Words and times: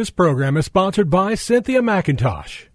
This 0.00 0.08
program 0.08 0.56
is 0.56 0.64
sponsored 0.64 1.10
by 1.10 1.34
Cynthia 1.34 1.82
McIntosh. 1.82 2.68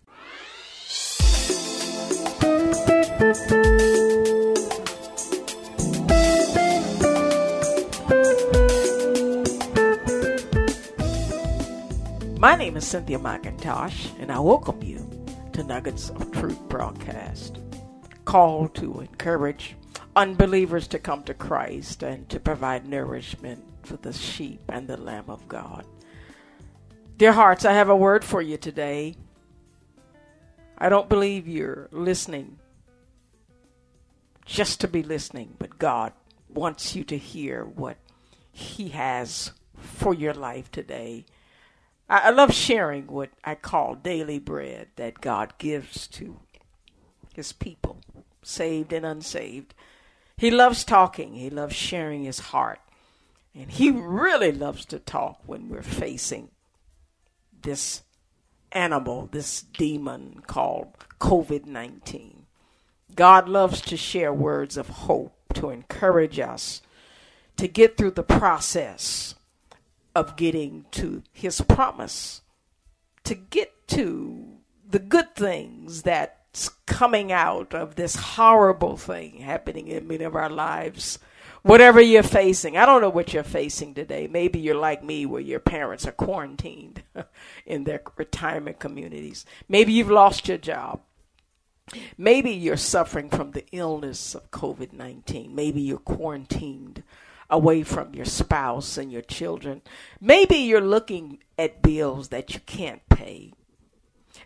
My 12.38 12.56
name 12.56 12.78
is 12.78 12.86
Cynthia 12.86 13.18
McIntosh, 13.18 14.12
and 14.20 14.32
I 14.32 14.38
welcome 14.38 14.84
you 14.84 15.10
to 15.54 15.64
Nuggets 15.64 16.12
of 16.12 16.32
Truth 16.32 16.60
broadcast. 16.70 17.58
Call 18.26 18.68
to 18.68 19.00
encourage 19.00 19.76
unbelievers 20.16 20.88
to 20.90 21.00
come 21.00 21.24
to 21.24 21.34
Christ 21.34 22.04
and 22.04 22.30
to 22.30 22.40
provide 22.40 22.88
nourishment 22.88 23.64
for 23.82 23.98
the 23.98 24.14
sheep 24.14 24.62
and 24.70 24.88
the 24.88 24.98
Lamb 24.98 25.26
of 25.28 25.48
God. 25.48 25.88
Dear 27.18 27.32
hearts, 27.32 27.64
I 27.64 27.72
have 27.72 27.88
a 27.88 27.96
word 27.96 28.26
for 28.26 28.42
you 28.42 28.58
today. 28.58 29.16
I 30.78 30.90
don't 30.90 31.08
believe 31.08 31.48
you're 31.48 31.88
listening 31.94 32.60
just 34.46 34.82
to 34.82 34.90
be 34.90 35.02
listening, 35.02 35.56
but 35.58 35.80
God 35.80 36.12
wants 36.50 36.94
you 36.94 37.06
to 37.06 37.18
hear 37.18 37.64
what 37.64 37.96
He 38.52 38.90
has 38.90 39.54
for 39.78 40.14
your 40.14 40.34
life 40.34 40.70
today. 40.70 41.24
I, 42.10 42.32
love 42.32 42.54
sharing 42.54 43.08
what 43.08 43.30
I 43.46 43.56
call 43.56 43.96
daily 43.96 44.38
bread 44.38 44.90
that 44.98 45.22
God 45.22 45.54
gives 45.58 46.08
to 46.08 46.42
His 47.34 47.54
people, 47.54 48.02
saved 48.44 48.92
and 48.92 49.06
unsaved. 49.06 49.74
He 50.36 50.52
loves 50.52 50.84
talking, 50.84 51.36
He 51.36 51.50
loves 51.50 51.76
sharing 51.78 52.26
His 52.26 52.40
heart, 52.40 52.82
and 53.56 53.72
He 53.72 53.90
really 53.90 54.52
loves 54.52 54.84
to 54.88 55.00
talk 55.00 55.40
when 55.46 55.70
we're 55.70 55.82
facing 55.82 56.50
this 57.66 58.04
animal, 58.72 59.28
this 59.32 59.62
demon 59.62 60.42
called 60.48 60.94
COVID 61.20 61.66
19. 61.66 62.46
God 63.14 63.48
loves 63.50 63.82
to 63.82 63.98
share 63.98 64.34
words 64.34 64.78
of 64.78 64.88
hope 64.88 65.54
to 65.54 65.70
encourage 65.70 66.40
us 66.40 66.82
to 67.58 67.68
get 67.68 67.98
through 67.98 68.12
the 68.12 68.24
process 68.24 69.36
of 70.14 70.36
getting 70.36 70.86
to 70.92 71.24
his 71.32 71.62
promise, 71.62 72.42
to 73.24 73.36
get 73.36 73.88
to 73.88 74.58
the 74.90 75.00
good 75.00 75.36
things 75.36 76.04
that's 76.04 76.70
coming 76.86 77.32
out 77.32 77.74
of 77.74 77.96
this 77.96 78.16
horrible 78.16 78.98
thing 78.98 79.38
happening 79.38 79.88
in 79.88 80.08
many 80.08 80.24
of 80.24 80.36
our 80.36 80.50
lives. 80.50 81.20
Whatever 81.66 82.00
you're 82.00 82.22
facing, 82.22 82.78
I 82.78 82.86
don't 82.86 83.02
know 83.02 83.10
what 83.10 83.34
you're 83.34 83.42
facing 83.42 83.96
today. 83.96 84.28
Maybe 84.28 84.60
you're 84.60 84.76
like 84.76 85.04
me, 85.04 85.26
where 85.26 85.42
your 85.42 85.60
parents 85.60 86.06
are 86.06 86.12
quarantined 86.12 87.02
in 87.66 87.86
their 87.86 88.04
retirement 88.18 88.78
communities. 88.78 89.48
Maybe 89.68 89.92
you've 89.92 90.12
lost 90.12 90.48
your 90.48 90.60
job. 90.60 91.02
Maybe 92.20 92.52
you're 92.52 92.78
suffering 92.78 93.32
from 93.32 93.50
the 93.50 93.66
illness 93.72 94.36
of 94.36 94.52
COVID 94.52 94.94
19. 94.94 95.56
Maybe 95.56 95.82
you're 95.82 95.98
quarantined 95.98 97.02
away 97.50 97.82
from 97.82 98.14
your 98.14 98.26
spouse 98.26 99.00
and 99.00 99.12
your 99.12 99.24
children. 99.24 99.82
Maybe 100.22 100.58
you're 100.58 100.82
looking 100.82 101.40
at 101.58 101.82
bills 101.82 102.28
that 102.28 102.54
you 102.54 102.60
can't 102.68 103.02
pay. 103.10 103.54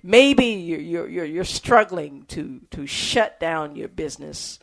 Maybe 0.02 0.46
you're, 0.46 1.10
you're, 1.10 1.26
you're, 1.26 1.44
struggling 1.44 2.24
to, 2.30 2.62
to 2.72 2.88
shut 2.88 3.42
down 3.42 3.76
your 3.76 3.90
business 3.90 4.60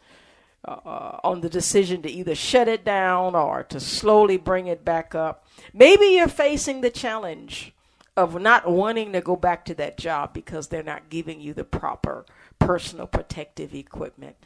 uh, 0.67 1.21
on 1.23 1.41
the 1.41 1.49
decision 1.49 2.03
to 2.03 2.11
either 2.11 2.35
shut 2.35 2.69
it 2.69 2.85
down 2.85 3.35
or 3.35 3.63
to 3.65 3.79
slowly 3.79 4.37
bring 4.37 4.67
it 4.67 4.85
back 4.85 5.15
up. 5.15 5.47
Maybe 5.73 6.07
you're 6.07 6.29
facing 6.29 6.81
the 6.81 6.91
challenge 6.91 7.73
of 8.17 8.41
not 8.41 8.69
wanting 8.69 9.13
to 9.13 9.21
go 9.21 9.37
back 9.37 9.65
to 9.67 9.75
that 9.75 9.99
job 9.99 10.33
because 10.33 10.69
they're 10.69 10.83
not 10.83 11.11
giving 11.11 11.41
you 11.41 11.53
the 11.53 11.65
proper 11.65 12.25
personal 12.59 13.07
protective 13.07 13.75
equipment. 13.75 14.37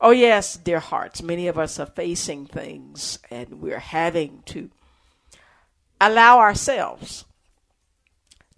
Oh, 0.00 0.10
yes, 0.10 0.56
dear 0.56 0.80
hearts, 0.80 1.22
many 1.22 1.48
of 1.48 1.58
us 1.58 1.80
are 1.80 1.86
facing 1.86 2.46
things 2.46 3.18
and 3.30 3.62
we're 3.62 3.78
having 3.78 4.42
to 4.46 4.70
allow 6.00 6.38
ourselves 6.38 7.24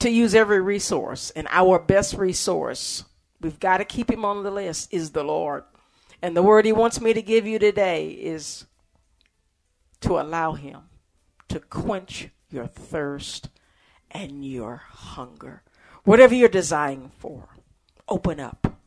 to 0.00 0.10
use 0.10 0.34
every 0.34 0.60
resource. 0.60 1.30
And 1.30 1.46
our 1.50 1.78
best 1.78 2.14
resource, 2.14 3.04
we've 3.40 3.60
got 3.60 3.78
to 3.78 3.84
keep 3.84 4.10
him 4.10 4.24
on 4.24 4.42
the 4.42 4.50
list, 4.50 4.92
is 4.92 5.10
the 5.10 5.22
Lord. 5.22 5.62
And 6.20 6.36
the 6.36 6.42
word 6.42 6.64
he 6.64 6.72
wants 6.72 7.00
me 7.00 7.12
to 7.12 7.22
give 7.22 7.46
you 7.46 7.58
today 7.58 8.08
is 8.08 8.66
to 10.00 10.18
allow 10.18 10.52
him 10.52 10.82
to 11.48 11.60
quench 11.60 12.28
your 12.50 12.66
thirst 12.66 13.48
and 14.10 14.44
your 14.44 14.82
hunger. 14.88 15.62
Whatever 16.04 16.34
you're 16.34 16.48
desiring 16.48 17.10
for, 17.18 17.48
open 18.08 18.40
up. 18.40 18.80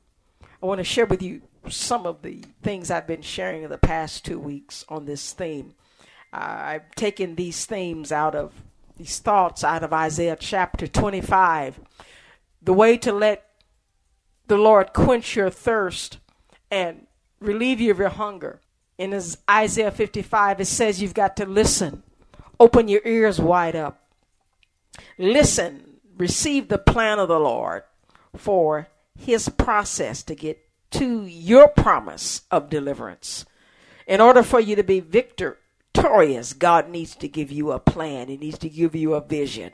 I 0.61 0.65
want 0.65 0.79
to 0.79 0.83
share 0.83 1.05
with 1.05 1.21
you 1.21 1.41
some 1.69 2.05
of 2.05 2.21
the 2.21 2.43
things 2.61 2.91
I've 2.91 3.07
been 3.07 3.21
sharing 3.21 3.63
in 3.63 3.69
the 3.69 3.77
past 3.77 4.25
two 4.25 4.39
weeks 4.39 4.83
on 4.89 5.05
this 5.05 5.33
theme. 5.33 5.73
Uh, 6.33 6.37
I've 6.39 6.95
taken 6.95 7.35
these 7.35 7.65
themes 7.65 8.11
out 8.11 8.35
of 8.35 8.53
these 8.97 9.19
thoughts 9.19 9.63
out 9.63 9.83
of 9.83 9.93
Isaiah 9.93 10.37
chapter 10.39 10.87
25. 10.87 11.79
The 12.61 12.73
way 12.73 12.97
to 12.97 13.11
let 13.11 13.47
the 14.47 14.57
Lord 14.57 14.93
quench 14.93 15.35
your 15.35 15.49
thirst 15.49 16.19
and 16.69 17.07
relieve 17.41 17.81
you 17.81 17.91
of 17.91 17.99
your 17.99 18.09
hunger. 18.09 18.61
In 18.97 19.19
Isaiah 19.49 19.91
55, 19.91 20.61
it 20.61 20.65
says 20.65 21.01
you've 21.01 21.13
got 21.13 21.35
to 21.37 21.45
listen. 21.45 22.03
Open 22.59 22.87
your 22.87 23.01
ears 23.03 23.41
wide 23.41 23.75
up. 23.75 24.07
Listen. 25.17 25.87
Receive 26.17 26.67
the 26.67 26.77
plan 26.77 27.17
of 27.17 27.29
the 27.29 27.39
Lord 27.39 27.81
for 28.37 28.89
his 29.17 29.49
process 29.49 30.21
to 30.23 30.35
get 30.35 30.59
to 30.91 31.25
your 31.25 31.67
promise 31.67 32.41
of 32.51 32.69
deliverance. 32.69 33.45
In 34.05 34.21
order 34.21 34.43
for 34.43 34.59
you 34.59 34.75
to 34.75 34.83
be 34.83 34.99
victorious, 34.99 36.53
God 36.53 36.89
needs 36.89 37.15
to 37.15 37.27
give 37.27 37.51
you 37.51 37.71
a 37.71 37.79
plan. 37.79 38.27
He 38.27 38.37
needs 38.37 38.57
to 38.59 38.69
give 38.69 38.93
you 38.93 39.13
a 39.13 39.21
vision. 39.21 39.71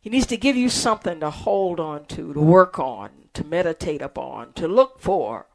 He 0.00 0.10
needs 0.10 0.26
to 0.26 0.36
give 0.36 0.56
you 0.56 0.68
something 0.68 1.20
to 1.20 1.30
hold 1.30 1.78
on 1.78 2.06
to, 2.06 2.32
to 2.32 2.40
work 2.40 2.78
on, 2.78 3.10
to 3.34 3.44
meditate 3.44 4.00
upon, 4.00 4.52
to 4.54 4.66
look 4.66 5.00
for. 5.00 5.46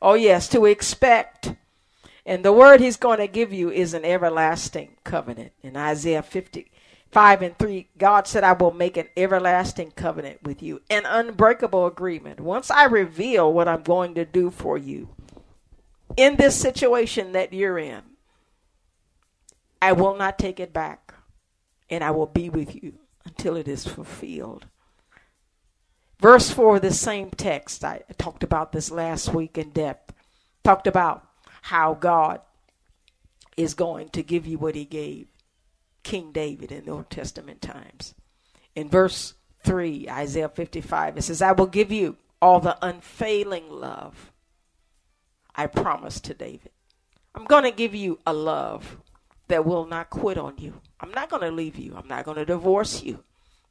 Oh, 0.00 0.14
yes, 0.14 0.48
to 0.48 0.64
expect. 0.66 1.54
And 2.26 2.44
the 2.44 2.52
word 2.52 2.80
he's 2.80 2.96
going 2.96 3.18
to 3.18 3.26
give 3.26 3.52
you 3.52 3.70
is 3.70 3.94
an 3.94 4.04
everlasting 4.04 4.96
covenant. 5.04 5.52
In 5.62 5.76
Isaiah 5.76 6.22
55 6.22 6.70
5 7.10 7.42
and 7.42 7.58
3, 7.58 7.88
God 7.98 8.26
said, 8.26 8.44
I 8.44 8.52
will 8.52 8.70
make 8.72 8.96
an 8.96 9.08
everlasting 9.16 9.90
covenant 9.92 10.42
with 10.44 10.62
you, 10.62 10.80
an 10.88 11.04
unbreakable 11.06 11.86
agreement. 11.86 12.38
Once 12.40 12.70
I 12.70 12.84
reveal 12.84 13.52
what 13.52 13.66
I'm 13.66 13.82
going 13.82 14.14
to 14.14 14.24
do 14.24 14.50
for 14.50 14.78
you 14.78 15.08
in 16.16 16.36
this 16.36 16.54
situation 16.54 17.32
that 17.32 17.52
you're 17.52 17.78
in, 17.78 18.02
I 19.82 19.92
will 19.92 20.16
not 20.16 20.38
take 20.38 20.60
it 20.60 20.72
back, 20.72 21.14
and 21.88 22.04
I 22.04 22.12
will 22.12 22.26
be 22.26 22.48
with 22.48 22.80
you 22.80 22.94
until 23.24 23.56
it 23.56 23.66
is 23.66 23.86
fulfilled. 23.86 24.66
Verse 26.20 26.50
4 26.50 26.76
of 26.76 26.82
the 26.82 26.92
same 26.92 27.30
text, 27.30 27.82
I 27.82 28.02
talked 28.18 28.42
about 28.42 28.72
this 28.72 28.90
last 28.90 29.32
week 29.32 29.56
in 29.56 29.70
depth, 29.70 30.12
talked 30.62 30.86
about 30.86 31.26
how 31.62 31.94
God 31.94 32.42
is 33.56 33.72
going 33.72 34.10
to 34.10 34.22
give 34.22 34.46
you 34.46 34.58
what 34.58 34.74
he 34.74 34.84
gave 34.84 35.28
King 36.02 36.30
David 36.32 36.72
in 36.72 36.84
the 36.84 36.90
Old 36.90 37.08
Testament 37.08 37.62
times. 37.62 38.14
In 38.74 38.88
verse 38.88 39.34
3, 39.64 40.08
Isaiah 40.10 40.48
55, 40.50 41.16
it 41.16 41.22
says, 41.22 41.40
I 41.40 41.52
will 41.52 41.66
give 41.66 41.90
you 41.90 42.16
all 42.40 42.60
the 42.60 42.76
unfailing 42.84 43.70
love 43.70 44.30
I 45.54 45.66
promised 45.66 46.24
to 46.24 46.34
David. 46.34 46.70
I'm 47.34 47.44
going 47.44 47.64
to 47.64 47.70
give 47.70 47.94
you 47.94 48.18
a 48.26 48.32
love 48.32 48.98
that 49.48 49.64
will 49.64 49.86
not 49.86 50.10
quit 50.10 50.38
on 50.38 50.58
you. 50.58 50.80
I'm 51.00 51.12
not 51.12 51.30
going 51.30 51.42
to 51.42 51.50
leave 51.50 51.76
you. 51.76 51.94
I'm 51.96 52.08
not 52.08 52.24
going 52.24 52.36
to 52.36 52.44
divorce 52.44 53.02
you. 53.02 53.24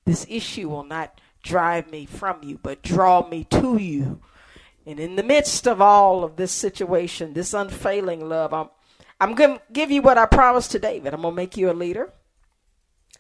This 0.05 0.25
issue 0.29 0.69
will 0.69 0.83
not 0.83 1.19
drive 1.44 1.91
me 1.91 2.06
from 2.06 2.44
you, 2.44 2.59
but 2.62 2.81
draw 2.81 3.27
me 3.27 3.44
to 3.45 3.77
you. 3.77 4.21
And 4.86 5.00
in 5.00 5.15
the 5.15 5.24
midst 5.24 5.68
of 5.68 5.81
all 5.81 6.24
of 6.24 6.36
this 6.36 6.51
situation, 6.51 7.33
this 7.33 7.53
unfailing 7.53 8.27
love, 8.27 8.53
I'm 8.53 8.69
I'm 9.21 9.36
going 9.36 9.57
to 9.57 9.62
give 9.74 9.91
you 9.91 10.01
what 10.01 10.18
I 10.18 10.25
promised 10.25 10.71
to 10.71 10.80
David. 10.80 11.13
I'm 11.13 11.21
going 11.21 11.33
to 11.33 11.36
make 11.36 11.57
you 11.57 11.69
a 11.69 11.74
leader. 11.74 12.12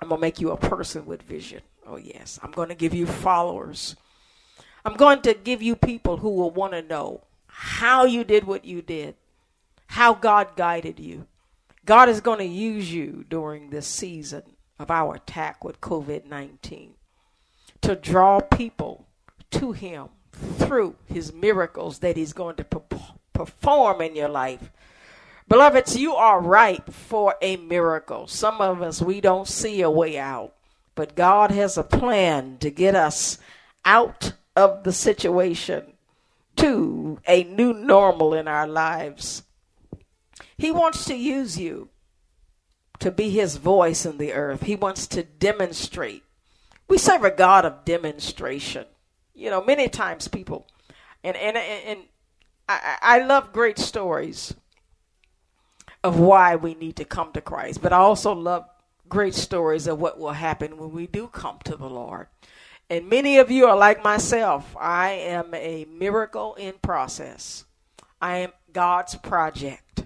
I'm 0.01 0.07
going 0.07 0.19
to 0.19 0.21
make 0.21 0.39
you 0.39 0.51
a 0.51 0.57
person 0.57 1.05
with 1.05 1.23
vision. 1.23 1.61
Oh, 1.85 1.97
yes. 1.97 2.39
I'm 2.41 2.51
going 2.51 2.69
to 2.69 2.75
give 2.75 2.93
you 2.93 3.05
followers. 3.05 3.97
I'm 4.85 4.95
going 4.95 5.21
to 5.23 5.33
give 5.33 5.61
you 5.61 5.75
people 5.75 6.17
who 6.17 6.29
will 6.29 6.51
want 6.51 6.71
to 6.71 6.81
know 6.81 7.25
how 7.47 8.05
you 8.05 8.23
did 8.23 8.45
what 8.45 8.63
you 8.63 8.81
did, 8.81 9.15
how 9.87 10.13
God 10.13 10.55
guided 10.55 10.99
you. 10.99 11.27
God 11.85 12.07
is 12.07 12.21
going 12.21 12.39
to 12.39 12.45
use 12.45 12.93
you 12.93 13.25
during 13.27 13.69
this 13.69 13.87
season 13.87 14.43
of 14.77 14.89
our 14.89 15.15
attack 15.15 15.65
with 15.65 15.81
COVID 15.81 16.25
19 16.25 16.93
to 17.81 17.95
draw 17.95 18.39
people 18.39 19.07
to 19.51 19.71
Him 19.71 20.09
through 20.31 20.95
His 21.05 21.33
miracles 21.33 21.99
that 21.99 22.17
He's 22.17 22.33
going 22.33 22.55
to 22.57 22.65
perform 23.33 24.01
in 24.01 24.15
your 24.15 24.29
life 24.29 24.71
Beloveds, 25.49 25.97
you 25.97 26.13
are 26.13 26.39
ripe 26.39 26.93
for 26.93 27.33
a 27.41 27.57
miracle. 27.57 28.27
Some 28.27 28.61
of 28.61 28.83
us, 28.83 29.01
we 29.01 29.19
don't 29.19 29.47
see 29.47 29.81
a 29.81 29.89
way 29.89 30.17
out. 30.19 30.53
but 30.93 31.15
God 31.15 31.51
has 31.51 31.77
a 31.77 31.83
plan 31.83 32.57
to 32.59 32.69
get 32.69 32.93
us 32.93 33.37
out 33.85 34.33
of 34.53 34.83
the 34.83 34.91
situation 34.91 35.93
to 36.57 37.19
a 37.25 37.45
new 37.45 37.71
normal 37.73 38.33
in 38.33 38.49
our 38.49 38.67
lives. 38.67 39.43
He 40.57 40.71
wants 40.71 41.05
to 41.05 41.15
use 41.15 41.57
you 41.57 41.87
to 42.99 43.11
be 43.11 43.29
his 43.29 43.55
voice 43.55 44.05
in 44.05 44.17
the 44.17 44.33
earth. 44.33 44.63
He 44.63 44.75
wants 44.75 45.07
to 45.07 45.23
demonstrate. 45.23 46.23
We 46.89 46.97
serve 46.97 47.23
a 47.23 47.31
God 47.31 47.65
of 47.65 47.85
demonstration. 47.85 48.85
You 49.33 49.49
know, 49.49 49.63
many 49.63 49.87
times 49.87 50.27
people, 50.27 50.67
and 51.23 51.37
and 51.37 51.55
and, 51.55 51.99
I, 52.67 52.97
I 53.01 53.19
love 53.19 53.53
great 53.53 53.79
stories 53.79 54.53
of 56.03 56.19
why 56.19 56.55
we 56.55 56.73
need 56.73 56.97
to 56.97 57.05
come 57.05 57.31
to 57.33 57.41
Christ, 57.41 57.81
but 57.81 57.93
I 57.93 57.97
also 57.97 58.33
love 58.33 58.65
great 59.07 59.33
stories 59.33 59.87
of 59.87 59.99
what 59.99 60.19
will 60.19 60.33
happen 60.33 60.77
when 60.77 60.91
we 60.91 61.07
do 61.07 61.27
come 61.27 61.59
to 61.63 61.75
the 61.75 61.89
Lord. 61.89 62.27
And 62.89 63.09
many 63.09 63.37
of 63.37 63.51
you 63.51 63.65
are 63.65 63.77
like 63.77 64.03
myself. 64.03 64.75
I 64.79 65.11
am 65.11 65.53
a 65.53 65.85
miracle 65.85 66.55
in 66.55 66.73
process. 66.81 67.65
I 68.21 68.37
am 68.37 68.53
God's 68.73 69.15
project. 69.15 70.05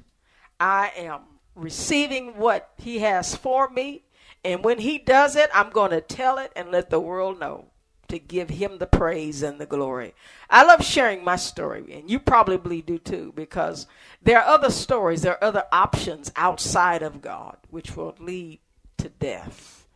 I 0.60 0.92
am 0.98 1.22
receiving 1.56 2.38
what 2.38 2.72
He 2.78 3.00
has 3.00 3.36
for 3.36 3.70
me. 3.70 4.03
And 4.44 4.64
when 4.64 4.80
He 4.80 4.98
does 4.98 5.36
it, 5.36 5.50
I'm 5.54 5.70
going 5.70 5.92
to 5.92 6.02
tell 6.02 6.38
it 6.38 6.52
and 6.56 6.72
let 6.72 6.90
the 6.90 7.00
world 7.00 7.40
know 7.40 7.66
to 8.10 8.20
give 8.20 8.50
Him 8.50 8.78
the 8.78 8.86
praise 8.86 9.42
and 9.42 9.60
the 9.60 9.66
glory. 9.66 10.14
I 10.50 10.64
love 10.64 10.86
sharing 10.86 11.24
my 11.24 11.36
story, 11.36 11.94
and 11.94 12.10
you 12.10 12.20
probably 12.20 12.82
do 12.82 12.98
too, 13.00 13.34
because 13.36 13.88
there 14.22 14.40
are 14.40 14.54
other 14.54 14.70
stories, 14.70 15.22
there 15.22 15.34
are 15.34 15.44
other 15.44 15.64
options 15.72 16.32
outside 16.36 17.02
of 17.02 17.22
God 17.22 17.58
which 17.70 17.96
will 17.96 18.16
lead 18.20 18.60
to 18.98 19.10
death 19.10 19.88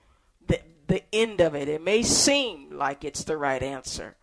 the 0.48 0.60
the 0.88 1.04
end 1.14 1.42
of 1.42 1.54
it. 1.54 1.68
It 1.68 1.84
may 1.84 2.02
seem 2.02 2.72
like 2.72 3.04
it's 3.04 3.24
the 3.24 3.38
right 3.38 3.62
answer, 3.62 4.16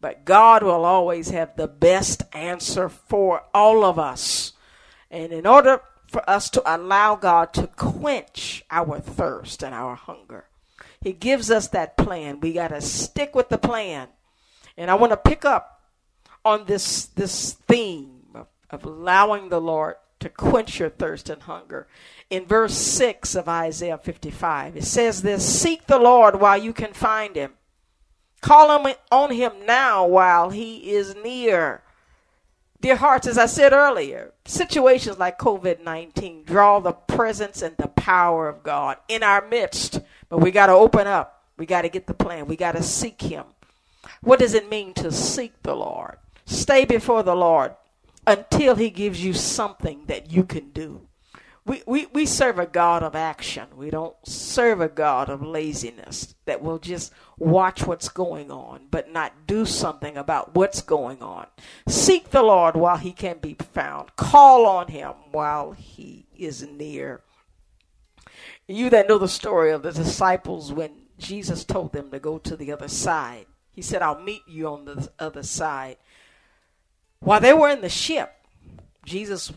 but 0.00 0.24
God 0.24 0.62
will 0.62 0.84
always 0.84 1.30
have 1.30 1.56
the 1.56 1.68
best 1.68 2.22
answer 2.32 2.88
for 2.88 3.44
all 3.52 3.84
of 3.84 3.98
us. 3.98 4.52
And 5.10 5.32
in 5.32 5.46
order 5.46 5.82
for 6.12 6.28
us 6.28 6.50
to 6.50 6.62
allow 6.64 7.16
God 7.16 7.52
to 7.54 7.66
quench 7.66 8.64
our 8.70 9.00
thirst 9.00 9.64
and 9.64 9.74
our 9.74 9.96
hunger, 9.96 10.44
He 11.00 11.12
gives 11.12 11.50
us 11.50 11.68
that 11.68 11.96
plan. 11.96 12.40
We 12.40 12.52
got 12.52 12.68
to 12.68 12.80
stick 12.80 13.34
with 13.34 13.48
the 13.48 13.58
plan. 13.58 14.08
And 14.76 14.90
I 14.90 14.94
want 14.94 15.12
to 15.12 15.16
pick 15.16 15.44
up 15.44 15.82
on 16.44 16.66
this 16.66 17.06
this 17.06 17.52
theme 17.52 18.20
of, 18.34 18.46
of 18.70 18.84
allowing 18.84 19.48
the 19.48 19.60
Lord 19.60 19.96
to 20.20 20.28
quench 20.28 20.78
your 20.78 20.90
thirst 20.90 21.28
and 21.28 21.42
hunger 21.42 21.86
in 22.30 22.46
verse 22.46 22.74
6 22.74 23.34
of 23.34 23.48
Isaiah 23.48 23.98
55. 23.98 24.76
It 24.76 24.84
says 24.84 25.22
this 25.22 25.60
Seek 25.60 25.86
the 25.86 25.98
Lord 25.98 26.40
while 26.40 26.56
you 26.56 26.72
can 26.72 26.92
find 26.92 27.36
him, 27.36 27.52
call 28.40 28.70
on 29.10 29.30
him 29.30 29.52
now 29.66 30.06
while 30.06 30.50
he 30.50 30.92
is 30.92 31.14
near. 31.16 31.82
Dear 32.82 32.96
hearts, 32.96 33.28
as 33.28 33.38
I 33.38 33.46
said 33.46 33.72
earlier, 33.72 34.32
situations 34.44 35.16
like 35.16 35.38
COVID 35.38 35.84
19 35.84 36.42
draw 36.42 36.80
the 36.80 36.90
presence 36.90 37.62
and 37.62 37.76
the 37.76 37.86
power 37.86 38.48
of 38.48 38.64
God 38.64 38.96
in 39.06 39.22
our 39.22 39.46
midst. 39.46 40.00
But 40.28 40.38
we 40.38 40.50
got 40.50 40.66
to 40.66 40.72
open 40.72 41.06
up. 41.06 41.44
We 41.56 41.64
got 41.64 41.82
to 41.82 41.88
get 41.88 42.08
the 42.08 42.12
plan. 42.12 42.46
We 42.46 42.56
got 42.56 42.72
to 42.72 42.82
seek 42.82 43.22
Him. 43.22 43.44
What 44.20 44.40
does 44.40 44.54
it 44.54 44.68
mean 44.68 44.94
to 44.94 45.12
seek 45.12 45.62
the 45.62 45.76
Lord? 45.76 46.16
Stay 46.44 46.84
before 46.84 47.22
the 47.22 47.36
Lord 47.36 47.76
until 48.26 48.74
He 48.74 48.90
gives 48.90 49.24
you 49.24 49.32
something 49.32 50.06
that 50.06 50.32
you 50.32 50.42
can 50.42 50.70
do 50.70 51.06
we, 51.64 51.82
we, 51.86 52.06
we 52.06 52.26
serve 52.26 52.58
a 52.58 52.66
God 52.66 53.04
of 53.04 53.14
action. 53.14 53.68
We 53.76 53.90
don't 53.90 54.16
serve 54.26 54.80
a 54.80 54.88
God 54.88 55.28
of 55.28 55.42
laziness 55.42 56.34
that 56.44 56.60
will 56.60 56.78
just 56.78 57.12
watch 57.38 57.86
what's 57.86 58.08
going 58.08 58.50
on 58.50 58.86
but 58.90 59.12
not 59.12 59.46
do 59.46 59.64
something 59.64 60.16
about 60.16 60.54
what's 60.54 60.82
going 60.82 61.22
on. 61.22 61.46
Seek 61.86 62.30
the 62.30 62.42
Lord 62.42 62.74
while 62.74 62.96
he 62.96 63.12
can 63.12 63.38
be 63.38 63.54
found, 63.54 64.16
call 64.16 64.66
on 64.66 64.88
him 64.88 65.12
while 65.30 65.72
he 65.72 66.26
is 66.36 66.66
near. 66.66 67.20
You 68.66 68.90
that 68.90 69.08
know 69.08 69.18
the 69.18 69.28
story 69.28 69.70
of 69.70 69.82
the 69.82 69.92
disciples 69.92 70.72
when 70.72 70.90
Jesus 71.18 71.64
told 71.64 71.92
them 71.92 72.10
to 72.10 72.18
go 72.18 72.38
to 72.38 72.56
the 72.56 72.72
other 72.72 72.88
side, 72.88 73.46
he 73.70 73.82
said, 73.82 74.02
I'll 74.02 74.20
meet 74.20 74.42
you 74.48 74.66
on 74.66 74.84
the 74.84 75.10
other 75.18 75.42
side. 75.44 75.96
While 77.20 77.40
they 77.40 77.52
were 77.52 77.70
in 77.70 77.80
the 77.80 77.88
ship, 77.88 78.34
Jesus 79.04 79.52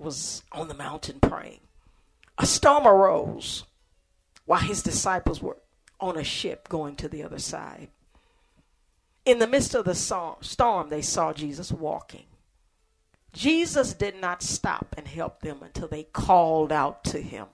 was 0.00 0.42
on 0.52 0.68
the 0.68 0.74
mountain 0.74 1.20
praying. 1.20 1.60
A 2.38 2.46
storm 2.46 2.86
arose 2.86 3.64
while 4.46 4.60
his 4.60 4.82
disciples 4.82 5.42
were 5.42 5.58
on 6.00 6.16
a 6.16 6.24
ship 6.24 6.68
going 6.68 6.96
to 6.96 7.08
the 7.08 7.22
other 7.22 7.38
side. 7.38 7.88
In 9.24 9.38
the 9.38 9.46
midst 9.46 9.74
of 9.74 9.84
the 9.84 9.94
storm, 9.94 10.88
they 10.88 11.02
saw 11.02 11.32
Jesus 11.32 11.70
walking. 11.70 12.24
Jesus 13.32 13.92
did 13.92 14.20
not 14.20 14.42
stop 14.42 14.94
and 14.96 15.06
help 15.06 15.42
them 15.42 15.58
until 15.62 15.86
they 15.86 16.04
called 16.04 16.72
out 16.72 17.04
to 17.04 17.20
him. 17.20 17.46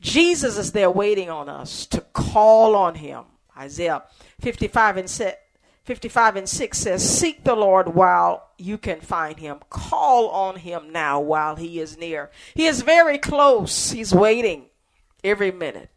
Jesus 0.00 0.58
is 0.58 0.72
there 0.72 0.90
waiting 0.90 1.30
on 1.30 1.48
us 1.48 1.86
to 1.86 2.02
call 2.02 2.76
on 2.76 2.96
him. 2.96 3.24
Isaiah 3.56 4.04
55 4.42 4.98
and 4.98 5.10
55 5.86 6.34
and 6.34 6.48
6 6.48 6.78
says, 6.78 7.18
Seek 7.18 7.44
the 7.44 7.54
Lord 7.54 7.94
while 7.94 8.50
you 8.58 8.76
can 8.76 9.00
find 9.00 9.38
him. 9.38 9.60
Call 9.70 10.28
on 10.30 10.56
him 10.56 10.90
now 10.90 11.20
while 11.20 11.54
he 11.54 11.78
is 11.78 11.96
near. 11.96 12.28
He 12.54 12.66
is 12.66 12.82
very 12.82 13.18
close. 13.18 13.92
He's 13.92 14.12
waiting 14.12 14.66
every 15.22 15.52
minute. 15.52 15.90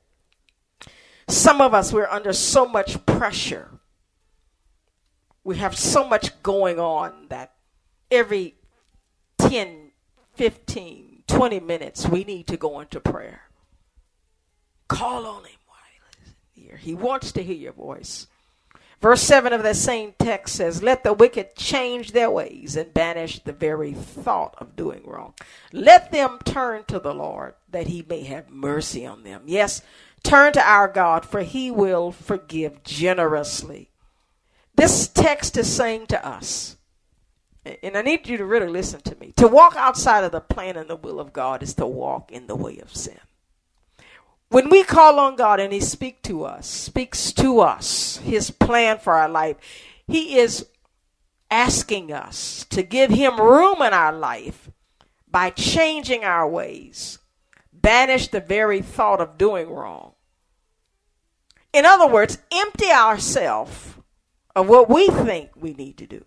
Some 1.28 1.60
of 1.60 1.74
us, 1.74 1.92
we're 1.92 2.08
under 2.08 2.34
so 2.34 2.68
much 2.68 3.04
pressure. 3.08 3.80
We 5.44 5.58
have 5.58 5.76
so 5.76 6.08
much 6.08 6.42
going 6.44 6.80
on 6.80 7.26
that 7.30 7.56
every 8.12 8.58
10, 9.40 9.90
15, 10.36 11.24
20 11.26 11.60
minutes, 11.62 12.08
we 12.08 12.24
need 12.24 12.46
to 12.46 12.58
go 12.58 12.80
into 12.80 13.00
prayer. 13.00 13.42
Call 14.88 15.26
on 15.26 15.46
him 15.46 15.58
while 15.66 15.80
he 15.90 16.30
is 16.30 16.36
near. 16.56 16.78
He 16.78 16.94
wants 16.94 17.32
to 17.32 17.44
hear 17.44 17.56
your 17.56 17.74
voice. 17.74 18.28
Verse 19.02 19.22
7 19.22 19.54
of 19.54 19.64
that 19.64 19.78
same 19.78 20.14
text 20.20 20.56
says, 20.56 20.84
Let 20.84 21.04
the 21.04 21.14
wicked 21.14 21.56
change 21.56 22.12
their 22.12 22.30
ways 22.30 22.76
and 22.76 22.94
banish 22.94 23.40
the 23.40 23.54
very 23.54 23.94
thought 23.94 24.56
of 24.58 24.76
doing 24.76 25.04
wrong. 25.06 25.34
Let 25.72 26.12
them 26.12 26.40
turn 26.44 26.84
to 26.86 27.00
the 27.00 27.14
Lord 27.14 27.54
that 27.70 27.88
he 27.88 28.06
may 28.08 28.24
have 28.24 28.50
mercy 28.50 29.06
on 29.06 29.24
them. 29.24 29.44
Yes, 29.46 29.82
turn 30.22 30.52
to 30.54 30.62
our 30.62 30.90
God, 30.90 31.26
for 31.26 31.42
he 31.42 31.72
will 31.72 32.12
forgive 32.12 32.84
generously. 32.84 33.90
This 34.76 35.08
text 35.08 35.58
is 35.58 35.72
saying 35.74 36.08
to 36.08 36.26
us, 36.26 36.76
and 37.84 37.96
I 37.98 38.02
need 38.02 38.28
you 38.28 38.38
to 38.38 38.46
really 38.46 38.68
listen 38.68 39.02
to 39.02 39.16
me. 39.16 39.34
To 39.38 39.48
walk 39.48 39.76
outside 39.78 40.24
of 40.26 40.32
the 40.32 40.42
plan 40.42 40.76
and 40.76 40.90
the 40.90 40.96
will 40.96 41.20
of 41.20 41.34
God 41.34 41.64
is 41.64 41.74
to 41.76 41.86
walk 41.86 42.32
in 42.32 42.48
the 42.48 42.56
way 42.56 42.80
of 42.80 42.96
sin. 42.96 43.20
When 44.50 44.70
we 44.70 44.84
call 44.84 45.20
on 45.20 45.36
God 45.36 45.60
and 45.60 45.72
He 45.72 45.80
speaks 45.80 46.22
to 46.24 46.44
us, 46.44 46.68
speaks 46.68 47.32
to 47.34 47.60
us 47.60 48.18
His 48.18 48.50
plan 48.52 48.98
for 48.98 49.14
our 49.14 49.30
life, 49.30 49.58
He 50.08 50.38
is 50.40 50.66
asking 51.52 52.12
us 52.12 52.66
to 52.72 52.82
give 52.82 53.12
Him 53.12 53.40
room 53.40 53.82
in 53.82 53.94
our 53.94 54.12
life 54.12 54.72
by 55.30 55.52
changing 55.52 56.24
our 56.24 56.50
ways, 56.50 57.20
banish 57.72 58.30
the 58.30 58.40
very 58.40 58.82
thought 58.82 59.22
of 59.22 59.38
doing 59.38 59.70
wrong. 59.70 60.14
In 61.72 61.86
other 61.86 62.08
words, 62.08 62.40
empty 62.52 62.90
ourselves 62.90 63.94
of 64.56 64.68
what 64.68 64.90
we 64.90 65.08
think 65.08 65.52
we 65.56 65.76
need 65.76 65.98
to 66.00 66.08
do, 66.08 66.26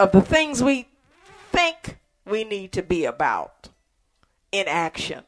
of 0.00 0.10
the 0.10 0.20
things 0.20 0.60
we 0.60 0.88
think 1.52 1.98
we 2.26 2.42
need 2.42 2.72
to 2.72 2.82
be 2.82 3.04
about 3.04 3.68
in 4.50 4.66
action 4.66 5.22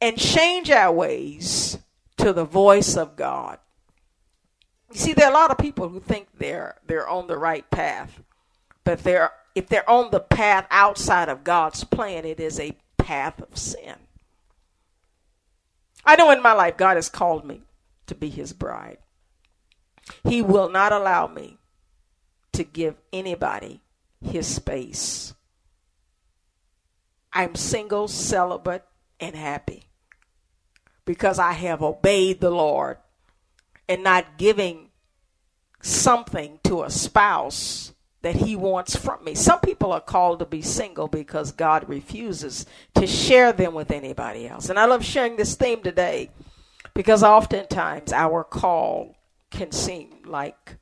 and 0.00 0.16
change 0.18 0.70
our 0.70 0.92
ways 0.92 1.78
to 2.18 2.32
the 2.32 2.44
voice 2.44 2.96
of 2.96 3.16
God. 3.16 3.58
You 4.92 4.98
see, 4.98 5.12
there 5.12 5.26
are 5.26 5.30
a 5.30 5.34
lot 5.34 5.50
of 5.50 5.58
people 5.58 5.88
who 5.88 6.00
think 6.00 6.28
they're 6.38 6.76
they're 6.86 7.08
on 7.08 7.26
the 7.26 7.38
right 7.38 7.68
path, 7.70 8.22
but 8.84 9.02
they're 9.02 9.32
if 9.54 9.68
they're 9.68 9.88
on 9.88 10.10
the 10.10 10.20
path 10.20 10.66
outside 10.70 11.28
of 11.28 11.44
God's 11.44 11.84
plan, 11.84 12.24
it 12.24 12.40
is 12.40 12.58
a 12.58 12.76
path 12.96 13.40
of 13.40 13.58
sin. 13.58 13.96
I 16.04 16.16
know 16.16 16.30
in 16.30 16.42
my 16.42 16.52
life 16.52 16.76
God 16.76 16.96
has 16.96 17.08
called 17.08 17.44
me 17.44 17.62
to 18.06 18.14
be 18.14 18.30
his 18.30 18.52
bride. 18.52 18.98
He 20.24 20.40
will 20.40 20.70
not 20.70 20.92
allow 20.92 21.26
me 21.26 21.58
to 22.52 22.64
give 22.64 22.96
anybody 23.12 23.82
his 24.24 24.46
space. 24.46 25.34
I'm 27.32 27.54
single, 27.54 28.08
celibate, 28.08 28.84
and 29.20 29.36
happy 29.36 29.87
because 31.08 31.38
I 31.38 31.52
have 31.52 31.82
obeyed 31.82 32.38
the 32.38 32.50
Lord 32.50 32.98
and 33.88 34.04
not 34.04 34.36
giving 34.36 34.90
something 35.80 36.60
to 36.64 36.82
a 36.82 36.90
spouse 36.90 37.94
that 38.20 38.34
he 38.34 38.54
wants 38.54 38.94
from 38.94 39.24
me. 39.24 39.34
Some 39.34 39.60
people 39.60 39.90
are 39.90 40.02
called 40.02 40.40
to 40.40 40.44
be 40.44 40.60
single 40.60 41.08
because 41.08 41.50
God 41.50 41.88
refuses 41.88 42.66
to 42.94 43.06
share 43.06 43.54
them 43.54 43.72
with 43.72 43.90
anybody 43.90 44.46
else. 44.46 44.68
And 44.68 44.78
I 44.78 44.84
love 44.84 45.02
sharing 45.02 45.36
this 45.36 45.54
theme 45.54 45.82
today 45.82 46.28
because 46.92 47.22
oftentimes 47.22 48.12
our 48.12 48.44
call 48.44 49.16
can 49.50 49.72
seem 49.72 50.10
like 50.26 50.76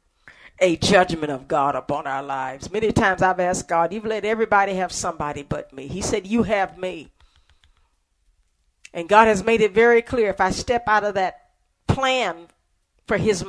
a 0.58 0.74
judgment 0.74 1.30
of 1.30 1.46
God 1.46 1.76
upon 1.76 2.08
our 2.08 2.24
lives. 2.24 2.72
Many 2.72 2.90
times 2.90 3.22
I've 3.22 3.38
asked 3.38 3.68
God, 3.68 3.92
You've 3.92 4.04
let 4.04 4.24
everybody 4.24 4.74
have 4.74 4.90
somebody 4.90 5.44
but 5.44 5.72
me. 5.72 5.86
He 5.86 6.02
said, 6.02 6.26
You 6.26 6.42
have 6.42 6.76
me. 6.76 7.12
And 8.96 9.10
God 9.10 9.28
has 9.28 9.44
made 9.44 9.60
it 9.60 9.74
very 9.74 10.00
clear 10.00 10.30
if 10.30 10.40
I 10.40 10.50
step 10.50 10.88
out 10.88 11.04
of 11.04 11.14
that 11.14 11.50
plan 11.86 12.48
for 13.06 13.18
his 13.18 13.44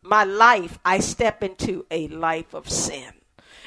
my 0.00 0.22
life, 0.22 0.78
I 0.84 1.00
step 1.00 1.42
into 1.42 1.84
a 1.90 2.06
life 2.06 2.54
of 2.54 2.70
sin. 2.70 3.12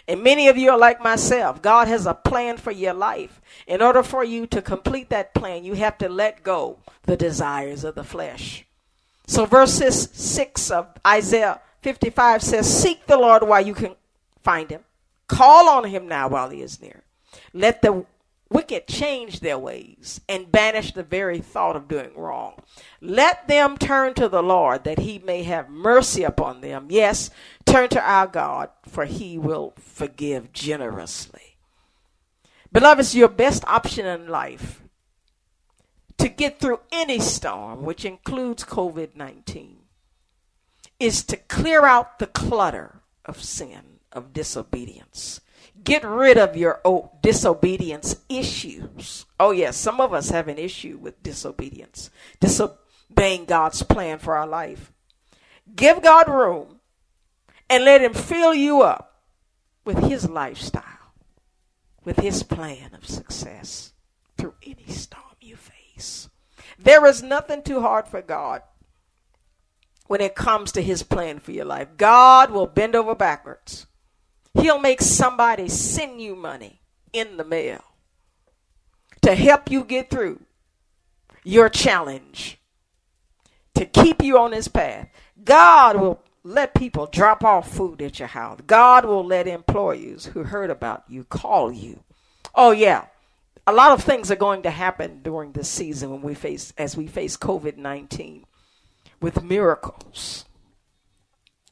And 0.07 0.23
many 0.23 0.47
of 0.47 0.57
you 0.57 0.71
are 0.71 0.77
like 0.77 1.03
myself. 1.03 1.61
God 1.61 1.89
has 1.89 2.05
a 2.05 2.13
plan 2.13 2.55
for 2.55 2.71
your 2.71 2.93
life. 2.93 3.41
In 3.67 3.81
order 3.81 4.01
for 4.01 4.23
you 4.23 4.47
to 4.47 4.61
complete 4.61 5.09
that 5.09 5.33
plan, 5.33 5.65
you 5.65 5.73
have 5.73 5.97
to 5.97 6.07
let 6.07 6.41
go 6.41 6.79
the 7.03 7.17
desires 7.17 7.83
of 7.83 7.95
the 7.95 8.03
flesh. 8.03 8.65
So 9.27 9.45
verses 9.45 10.09
6 10.13 10.71
of 10.71 10.87
Isaiah 11.05 11.59
55 11.81 12.43
says, 12.43 12.81
Seek 12.81 13.07
the 13.07 13.17
Lord 13.17 13.43
while 13.43 13.65
you 13.65 13.73
can 13.73 13.95
find 14.41 14.69
him. 14.69 14.85
Call 15.27 15.67
on 15.67 15.85
him 15.85 16.07
now 16.07 16.29
while 16.29 16.49
he 16.49 16.61
is 16.61 16.79
near. 16.79 17.03
Let 17.51 17.81
the 17.81 18.05
wicked 18.49 18.87
change 18.87 19.39
their 19.39 19.57
ways 19.57 20.21
and 20.29 20.51
banish 20.51 20.93
the 20.93 21.03
very 21.03 21.39
thought 21.39 21.75
of 21.75 21.87
doing 21.87 22.11
wrong. 22.15 22.53
Let 23.01 23.47
them 23.47 23.77
turn 23.77 24.13
to 24.15 24.29
the 24.29 24.43
Lord 24.43 24.83
that 24.83 24.99
he 24.99 25.19
may 25.19 25.43
have 25.43 25.69
mercy 25.69 26.23
upon 26.23 26.61
them. 26.61 26.87
Yes, 26.89 27.29
turn 27.65 27.89
to 27.89 28.01
our 28.01 28.27
God, 28.27 28.69
for 28.87 29.05
he 29.05 29.37
will 29.37 29.73
forgive 29.77 30.53
generously. 30.53 31.57
Beloveds, 32.71 33.15
your 33.15 33.29
best 33.29 33.65
option 33.65 34.05
in 34.05 34.27
life 34.27 34.81
to 36.17 36.29
get 36.29 36.59
through 36.59 36.79
any 36.91 37.19
storm, 37.19 37.83
which 37.83 38.05
includes 38.05 38.63
COVID 38.63 39.15
19, 39.15 39.77
is 40.99 41.23
to 41.23 41.37
clear 41.37 41.85
out 41.85 42.19
the 42.19 42.27
clutter 42.27 43.01
of 43.25 43.41
sin, 43.41 43.99
of 44.11 44.33
disobedience 44.33 45.41
Get 45.83 46.03
rid 46.03 46.37
of 46.37 46.57
your 46.57 46.81
oh, 46.83 47.11
disobedience 47.21 48.17
issues. 48.29 49.25
Oh, 49.39 49.51
yes, 49.51 49.77
some 49.77 50.01
of 50.01 50.13
us 50.13 50.29
have 50.29 50.47
an 50.47 50.57
issue 50.57 50.97
with 50.97 51.21
disobedience, 51.21 52.09
disobeying 52.39 53.45
God's 53.45 53.83
plan 53.83 54.19
for 54.19 54.35
our 54.35 54.47
life. 54.47 54.91
Give 55.75 56.01
God 56.01 56.27
room 56.29 56.79
and 57.69 57.83
let 57.83 58.01
Him 58.01 58.13
fill 58.13 58.53
you 58.53 58.81
up 58.81 59.21
with 59.83 59.97
His 59.99 60.29
lifestyle, 60.29 61.13
with 62.03 62.17
His 62.17 62.43
plan 62.43 62.93
of 62.93 63.07
success 63.07 63.93
through 64.37 64.55
any 64.63 64.87
storm 64.87 65.23
you 65.41 65.55
face. 65.55 66.29
There 66.79 67.05
is 67.05 67.23
nothing 67.23 67.61
too 67.61 67.81
hard 67.81 68.07
for 68.07 68.21
God 68.21 68.61
when 70.07 70.21
it 70.21 70.35
comes 70.35 70.71
to 70.73 70.81
His 70.81 71.03
plan 71.03 71.39
for 71.39 71.51
your 71.51 71.65
life. 71.65 71.89
God 71.97 72.51
will 72.51 72.67
bend 72.67 72.95
over 72.95 73.15
backwards 73.15 73.87
He'll 74.55 74.79
make 74.79 75.01
somebody 75.01 75.67
send 75.67 76.21
you 76.21 76.35
money 76.35 76.81
in 77.11 77.37
the 77.37 77.43
mail 77.43 77.83
to 79.21 79.35
help 79.35 79.69
you 79.69 79.83
get 79.83 80.09
through 80.09 80.41
your 81.43 81.69
challenge, 81.69 82.59
to 83.75 83.85
keep 83.85 84.23
you 84.23 84.39
on 84.39 84.51
His 84.51 84.67
path. 84.67 85.09
God 85.43 85.97
will 85.97 86.21
let 86.43 86.73
people 86.73 87.07
drop 87.07 87.43
off 87.43 87.71
food 87.71 88.01
at 88.01 88.19
your 88.19 88.27
house. 88.27 88.59
God 88.65 89.05
will 89.05 89.25
let 89.25 89.47
employees 89.47 90.27
who 90.27 90.43
heard 90.43 90.69
about 90.69 91.03
you 91.07 91.23
call 91.23 91.71
you. 91.71 92.03
Oh, 92.53 92.71
yeah. 92.71 93.05
A 93.67 93.73
lot 93.73 93.91
of 93.91 94.03
things 94.03 94.29
are 94.29 94.35
going 94.35 94.61
to 94.61 94.69
happen 94.69 95.21
during 95.23 95.51
this 95.51 95.67
season 95.67 96.11
when 96.11 96.21
we 96.21 96.35
face 96.35 96.71
as 96.77 96.95
we 96.95 97.07
face 97.07 97.35
COVID 97.35 97.77
19 97.77 98.45
with 99.19 99.43
miracles. 99.43 100.45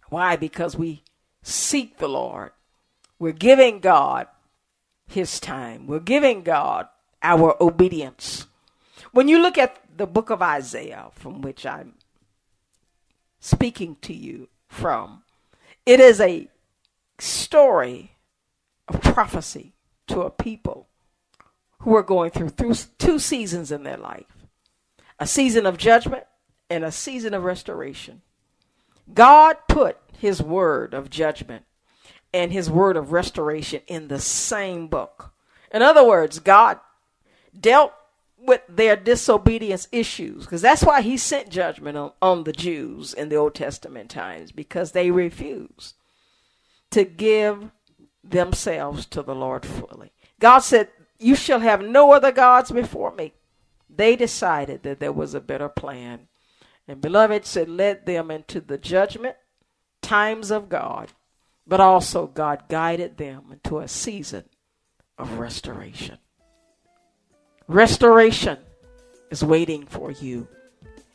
Why? 0.09 0.35
Because 0.35 0.75
we 0.75 1.03
seek 1.43 1.99
the 1.99 2.09
Lord 2.09 2.51
we're 3.23 3.31
giving 3.31 3.79
God 3.79 4.27
his 5.07 5.39
time. 5.39 5.87
We're 5.87 6.01
giving 6.01 6.43
God 6.43 6.89
our 7.21 7.55
obedience. 7.63 8.47
When 9.13 9.29
you 9.29 9.41
look 9.41 9.57
at 9.57 9.79
the 9.95 10.05
book 10.05 10.29
of 10.29 10.41
Isaiah, 10.41 11.05
from 11.13 11.41
which 11.41 11.65
I'm 11.65 11.93
speaking 13.39 13.95
to 14.01 14.13
you 14.13 14.49
from, 14.67 15.23
it 15.85 16.01
is 16.01 16.19
a 16.19 16.49
story 17.17 18.11
of 18.89 18.99
prophecy 18.99 19.71
to 20.07 20.23
a 20.23 20.29
people 20.29 20.87
who 21.79 21.95
are 21.95 22.03
going 22.03 22.29
through, 22.29 22.49
through 22.49 22.75
two 22.97 23.19
seasons 23.19 23.71
in 23.71 23.83
their 23.83 23.95
life 23.95 24.35
a 25.17 25.25
season 25.25 25.65
of 25.65 25.77
judgment 25.77 26.25
and 26.69 26.83
a 26.83 26.91
season 26.91 27.33
of 27.33 27.45
restoration. 27.45 28.21
God 29.13 29.55
put 29.69 29.97
his 30.17 30.41
word 30.41 30.93
of 30.93 31.09
judgment 31.09 31.63
and 32.33 32.51
his 32.51 32.69
word 32.69 32.97
of 32.97 33.11
restoration 33.11 33.81
in 33.87 34.07
the 34.07 34.19
same 34.19 34.87
book. 34.87 35.33
In 35.71 35.81
other 35.81 36.05
words, 36.05 36.39
God 36.39 36.79
dealt 37.57 37.93
with 38.37 38.61
their 38.67 38.95
disobedience 38.95 39.87
issues 39.91 40.43
because 40.43 40.61
that's 40.61 40.83
why 40.83 41.01
he 41.01 41.15
sent 41.15 41.49
judgment 41.49 41.97
on, 41.97 42.11
on 42.21 42.43
the 42.43 42.51
Jews 42.51 43.13
in 43.13 43.29
the 43.29 43.35
Old 43.35 43.55
Testament 43.55 44.09
times 44.09 44.51
because 44.51 44.91
they 44.91 45.11
refused 45.11 45.95
to 46.91 47.05
give 47.05 47.71
themselves 48.23 49.05
to 49.07 49.21
the 49.21 49.35
Lord 49.35 49.65
fully. 49.65 50.11
God 50.39 50.59
said, 50.59 50.89
You 51.19 51.35
shall 51.35 51.59
have 51.59 51.81
no 51.81 52.11
other 52.11 52.31
gods 52.31 52.71
before 52.71 53.13
me. 53.13 53.33
They 53.89 54.15
decided 54.15 54.83
that 54.83 54.99
there 54.99 55.11
was 55.11 55.33
a 55.33 55.41
better 55.41 55.69
plan. 55.69 56.27
And 56.87 56.99
beloved 56.99 57.45
said, 57.45 57.69
Let 57.69 58.05
them 58.05 58.29
into 58.29 58.59
the 58.59 58.77
judgment 58.77 59.37
times 60.01 60.51
of 60.51 60.67
God 60.67 61.11
but 61.65 61.79
also 61.79 62.27
God 62.27 62.63
guided 62.69 63.17
them 63.17 63.45
into 63.51 63.79
a 63.79 63.87
season 63.87 64.43
of 65.17 65.39
restoration. 65.39 66.17
Restoration 67.67 68.57
is 69.31 69.43
waiting 69.43 69.85
for 69.85 70.11
you. 70.11 70.47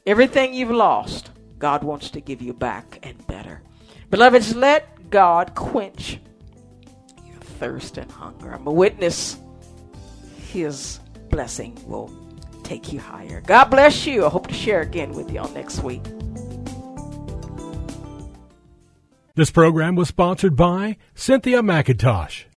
Everything 0.06 0.54
you've 0.54 0.70
lost, 0.70 1.30
God 1.58 1.84
wants 1.84 2.10
to 2.10 2.20
give 2.20 2.40
you 2.40 2.54
back 2.54 2.98
and 3.02 3.26
better. 3.26 3.62
Beloveds, 4.10 4.54
let 4.56 5.10
God 5.10 5.54
quench 5.54 6.18
your 7.26 7.36
thirst 7.36 7.98
and 7.98 8.10
hunger. 8.10 8.52
I'm 8.52 8.66
a 8.66 8.72
witness. 8.72 9.38
His 10.50 11.00
blessing 11.28 11.78
will 11.86 12.10
take 12.62 12.92
you 12.92 13.00
higher. 13.00 13.42
God 13.42 13.66
bless 13.66 14.06
you. 14.06 14.24
I 14.24 14.30
hope 14.30 14.46
to 14.46 14.54
share 14.54 14.80
again 14.80 15.12
with 15.12 15.30
you 15.30 15.40
all 15.40 15.50
next 15.50 15.82
week. 15.82 16.02
This 19.38 19.52
program 19.52 19.94
was 19.94 20.08
sponsored 20.08 20.56
by 20.56 20.96
Cynthia 21.14 21.62
McIntosh. 21.62 22.48